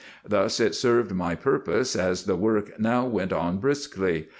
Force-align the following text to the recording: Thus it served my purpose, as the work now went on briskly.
Thus 0.27 0.59
it 0.59 0.73
served 0.73 1.11
my 1.11 1.35
purpose, 1.35 1.95
as 1.95 2.23
the 2.23 2.35
work 2.35 2.79
now 2.79 3.05
went 3.05 3.31
on 3.31 3.59
briskly. 3.59 4.29